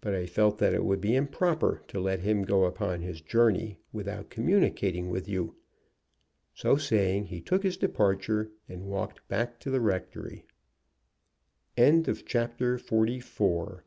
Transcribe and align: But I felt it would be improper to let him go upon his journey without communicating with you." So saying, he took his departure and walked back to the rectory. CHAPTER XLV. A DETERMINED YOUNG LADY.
But 0.00 0.14
I 0.14 0.26
felt 0.26 0.62
it 0.62 0.84
would 0.84 1.00
be 1.00 1.16
improper 1.16 1.82
to 1.88 1.98
let 1.98 2.20
him 2.20 2.42
go 2.44 2.66
upon 2.66 3.00
his 3.00 3.20
journey 3.20 3.78
without 3.92 4.30
communicating 4.30 5.10
with 5.10 5.28
you." 5.28 5.56
So 6.54 6.76
saying, 6.76 7.24
he 7.24 7.40
took 7.40 7.64
his 7.64 7.76
departure 7.76 8.52
and 8.68 8.84
walked 8.86 9.26
back 9.26 9.58
to 9.58 9.70
the 9.70 9.80
rectory. 9.80 10.44
CHAPTER 11.76 12.78
XLV. 12.78 12.78
A 12.78 12.78
DETERMINED 12.78 13.24
YOUNG 13.28 13.44
LADY. 13.48 13.82